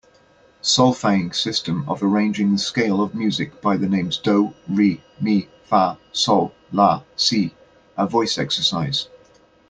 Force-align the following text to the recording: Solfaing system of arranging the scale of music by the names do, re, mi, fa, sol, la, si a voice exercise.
Solfaing 0.63 1.31
system 1.31 1.87
of 1.87 2.01
arranging 2.01 2.51
the 2.51 2.57
scale 2.57 3.03
of 3.03 3.13
music 3.13 3.61
by 3.61 3.77
the 3.77 3.87
names 3.87 4.17
do, 4.17 4.55
re, 4.67 4.99
mi, 5.19 5.47
fa, 5.65 5.99
sol, 6.11 6.55
la, 6.71 7.03
si 7.15 7.53
a 7.95 8.07
voice 8.07 8.39
exercise. 8.39 9.09